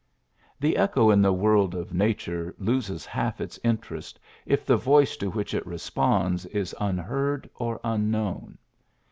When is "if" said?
4.47-4.65